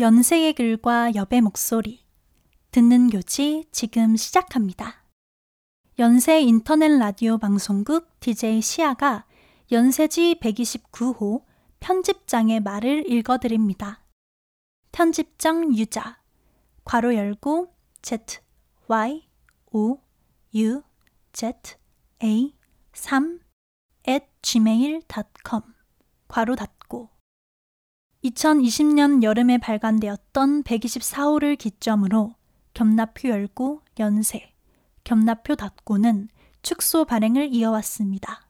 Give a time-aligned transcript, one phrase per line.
[0.00, 2.06] 연세의 글과 여배 목소리.
[2.70, 5.04] 듣는 교지 지금 시작합니다.
[5.98, 9.26] 연세 인터넷 라디오 방송국 DJ 시아가
[9.70, 11.44] 연세지 129호
[11.80, 14.02] 편집장의 말을 읽어드립니다.
[14.90, 16.22] 편집장 유자.
[16.84, 17.70] 괄호 열고
[18.00, 18.40] Z
[18.86, 19.28] Y
[19.70, 19.98] O
[20.54, 20.82] U
[21.34, 21.52] Z
[22.24, 22.54] A
[22.94, 23.40] 3
[24.08, 25.62] at gmail.com
[26.26, 26.79] 괄호 닫고
[28.24, 32.34] 2020년 여름에 발간되었던 124호를 기점으로
[32.74, 34.52] 겸납표 열고 연세,
[35.04, 36.28] 겸납표 닫고는
[36.60, 38.46] 축소 발행을 이어왔습니다.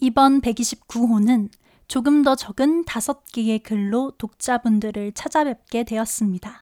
[0.00, 1.50] 이번 129호는
[1.88, 6.60] 조금 더 적은 5개의 글로 독자분들을 찾아뵙게 되었습니다.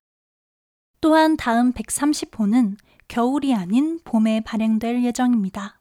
[1.00, 2.76] 또한 다음 130호는
[3.08, 5.80] 겨울이 아닌 봄에 발행될 예정입니다.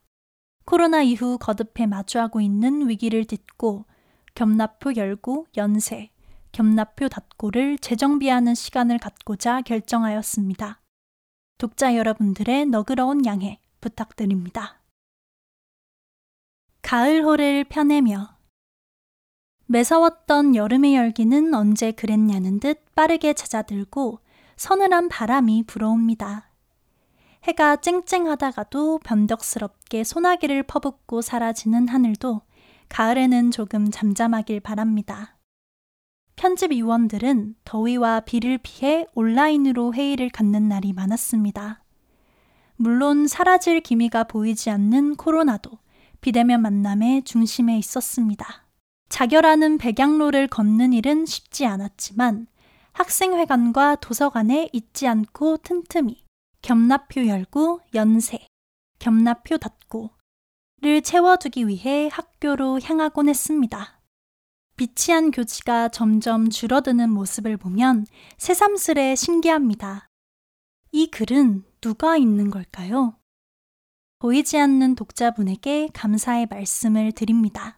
[0.66, 3.86] 코로나 이후 거듭해 마주하고 있는 위기를 딛고
[4.34, 6.10] 겸납표 열고 연세,
[6.56, 10.80] 겸납표 닫고를 재정비하는 시간을 갖고자 결정하였습니다.
[11.58, 14.82] 독자 여러분들의 너그러운 양해 부탁드립니다.
[16.82, 18.38] 가을 호를 펴내며
[19.66, 24.20] 매서웠던 여름의 열기는 언제 그랬냐는 듯 빠르게 찾아들고
[24.56, 26.52] 서늘한 바람이 불어옵니다.
[27.44, 32.44] 해가 쨍쨍하다가도 변덕스럽게 소나기를 퍼붓고 사라지는 하늘도
[32.88, 35.35] 가을에는 조금 잠잠하길 바랍니다.
[36.36, 41.84] 편집위원들은 더위와 비를 피해 온라인으로 회의를 갖는 날이 많았습니다.
[42.76, 45.72] 물론 사라질 기미가 보이지 않는 코로나도
[46.22, 48.66] 비대면 만남의 중심에 있었습니다.
[49.10, 52.48] 자결하는 백양로를 걷는 일은 쉽지 않았지만
[52.94, 56.24] 학생회관과 도서관에 잊지 않고 틈틈이
[56.62, 58.48] 겸납표 열고 연세,
[59.00, 63.95] 겸납표 닫고를 채워두기 위해 학교로 향하곤 했습니다.
[64.76, 68.06] 비치한 교지가 점점 줄어드는 모습을 보면
[68.38, 70.10] 새삼스레 신기합니다.
[70.92, 73.16] 이 글은 누가 읽는 걸까요?
[74.20, 77.78] 보이지 않는 독자분에게 감사의 말씀을 드립니다.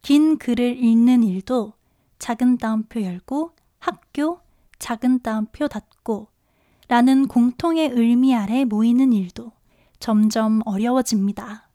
[0.00, 1.74] 긴 글을 읽는 일도
[2.18, 4.40] 작은 따옴표 열고 학교,
[4.78, 6.28] 작은 따옴표 닫고
[6.88, 9.52] 라는 공통의 의미 아래 모이는 일도
[9.98, 11.68] 점점 어려워집니다.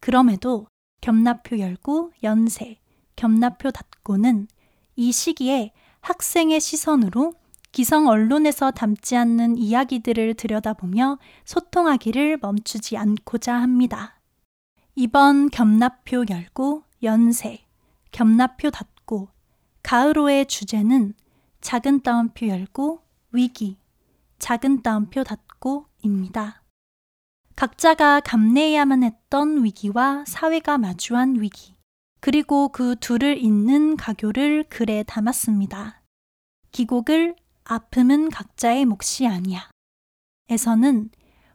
[0.00, 0.66] 그럼에도
[1.00, 2.80] 겸납표 열고 연세,
[3.18, 4.46] 겸납표 닫고는
[4.94, 7.34] 이 시기에 학생의 시선으로
[7.72, 14.20] 기성 언론에서 담지 않는 이야기들을 들여다보며 소통하기를 멈추지 않고자 합니다.
[14.94, 17.66] 이번 겸납표 열고 연세,
[18.12, 19.28] 겸납표 닫고
[19.82, 21.14] 가을호의 주제는
[21.60, 23.02] 작은 따옴표 열고
[23.32, 23.78] 위기,
[24.38, 26.62] 작은 따옴표 닫고입니다.
[27.56, 31.77] 각자가 감내해야만 했던 위기와 사회가 마주한 위기.
[32.20, 36.02] 그리고 그 둘을 잇는 가교를 글에 담았습니다.
[36.72, 39.70] 기곡을 아픔은 각자의 몫이 아니야.
[40.48, 41.10] 에서는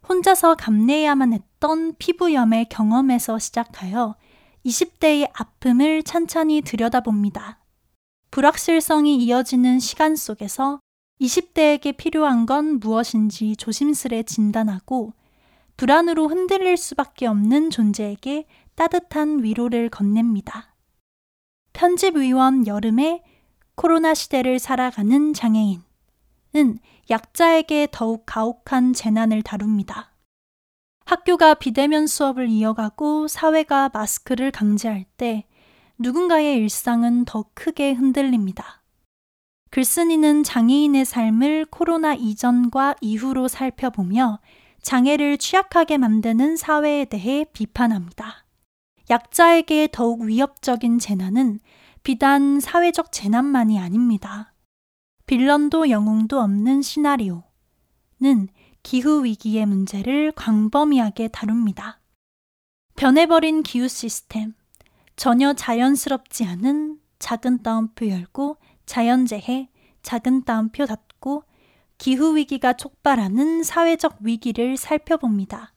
[0.07, 4.15] 혼자서 감내해야만 했던 피부염의 경험에서 시작하여
[4.65, 7.59] 20대의 아픔을 찬찬히 들여다봅니다.
[8.31, 10.79] 불확실성이 이어지는 시간 속에서
[11.21, 15.13] 20대에게 필요한 건 무엇인지 조심스레 진단하고
[15.77, 18.45] 불안으로 흔들릴 수밖에 없는 존재에게
[18.75, 20.75] 따뜻한 위로를 건넵니다.
[21.73, 23.23] 편집위원 여름에
[23.75, 25.83] 코로나 시대를 살아가는 장애인은
[27.09, 30.11] 약자에게 더욱 가혹한 재난을 다룹니다.
[31.05, 35.45] 학교가 비대면 수업을 이어가고 사회가 마스크를 강제할 때
[35.97, 38.83] 누군가의 일상은 더 크게 흔들립니다.
[39.69, 44.39] 글쓴이는 장애인의 삶을 코로나 이전과 이후로 살펴보며
[44.81, 48.42] 장애를 취약하게 만드는 사회에 대해 비판합니다.
[49.09, 51.59] 약자에게 더욱 위협적인 재난은
[52.03, 54.53] 비단 사회적 재난만이 아닙니다.
[55.25, 57.43] 빌런도 영웅도 없는 시나리오는
[58.83, 62.01] 기후위기의 문제를 광범위하게 다룹니다.
[62.95, 64.53] 변해버린 기후 시스템,
[65.15, 69.69] 전혀 자연스럽지 않은 작은 따옴표 열고 자연재해,
[70.01, 71.43] 작은 따옴표 닫고
[71.97, 75.72] 기후위기가 촉발하는 사회적 위기를 살펴봅니다.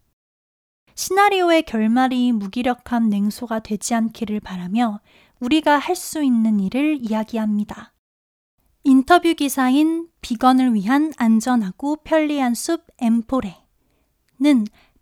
[0.97, 5.01] 시나리오의 결말이 무기력한 냉소가 되지 않기를 바라며
[5.41, 7.93] 우리가 할 수 있는 일을 이야기합니다.
[8.83, 13.57] 인터뷰 기사인 비건을 위한 안전하고 편리한 숲 엠포레는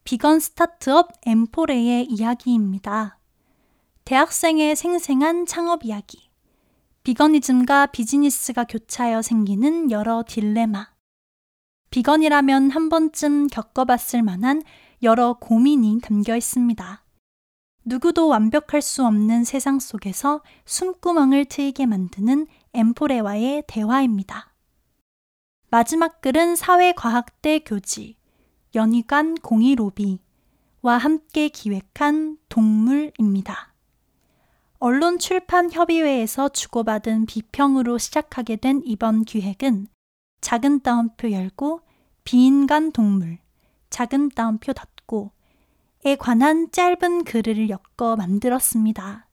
[0.02, 3.20] 비건 스타트업 엠포레의 이야기입니다.
[4.05, 6.29] 대학생의 생생한 창업 이야기,
[7.05, 10.88] 비건이즘과 비즈니스가 교차하여 생기는 여러 딜레마,
[11.91, 14.62] 비건이라면 한 번쯤 겪어봤을 만한
[15.04, 17.04] 여러 고민이 담겨 있습니다.
[17.84, 24.54] 누구도 완벽할 수 없는 세상 속에서 숨구멍을 트이게 만드는 엠포레와의 대화입니다.
[25.68, 28.16] 마지막 글은 사회과학대 교지,
[28.74, 33.74] 연희관 공이로비와 함께 기획한 동물입니다.
[34.78, 39.86] 언론 출판 협의회에서 주고받은 비평으로 시작하게 된 이번 기획은
[40.40, 41.82] 작은 따옴표 열고
[42.24, 43.38] 비인간 동물,
[43.90, 44.94] 작은 따옴표 닫고
[46.04, 49.26] 에 관한 짧은 글을 엮어 만들었습니다.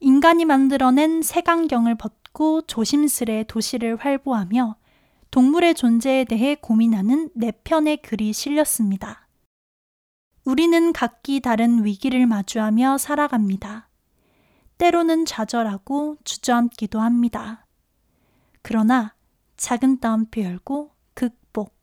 [0.00, 4.76] 인간이 만들어낸 색안경을 벗고 조심스레 도시를 활보하며
[5.30, 9.28] 동물의 존재에 대해 고민하는 네 편의 글이 실렸습니다.
[10.44, 13.88] 우리는 각기 다른 위기를 마주하며 살아갑니다.
[14.78, 17.66] 때로는 좌절하고 주저앉기도 합니다.
[18.62, 19.14] 그러나
[19.56, 21.74] 작은 따옴표 열고 극복,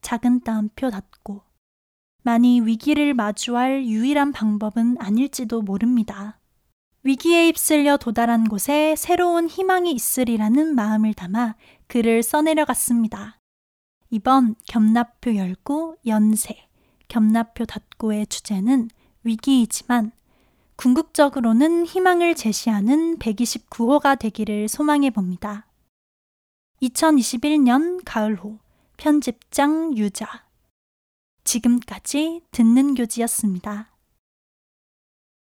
[0.00, 1.47] 작은 따옴표 닫고
[2.22, 6.38] 많이 위기를 마주할 유일한 방법은 아닐지도 모릅니다.
[7.02, 11.54] 위기에 휩쓸려 도달한 곳에 새로운 희망이 있으리라는 마음을 담아
[11.86, 13.40] 글을 써내려갔습니다.
[14.10, 16.68] 이번 겸납표 열고 연세,
[17.08, 18.88] 겸납표 닫고의 주제는
[19.22, 20.12] 위기이지만
[20.76, 25.66] 궁극적으로는 희망을 제시하는 129호가 되기를 소망해 봅니다.
[26.82, 28.58] 2021년 가을호
[28.96, 30.47] 편집장 유자
[31.48, 33.88] 지금까지 듣는 교지였습니다.